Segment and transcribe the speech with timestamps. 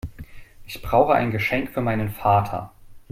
[0.65, 2.71] Ich brauche ein Geschenk für meinen Vater.